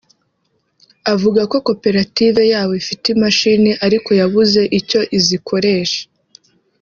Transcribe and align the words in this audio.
avuga 1.13 1.41
ko 1.51 1.57
koperative 1.67 2.41
yabo 2.51 2.73
ifite 2.81 3.05
imashini 3.15 3.71
ariko 3.85 4.09
yabuze 4.19 4.61
icyo 4.79 5.01
izikoresha 5.17 6.01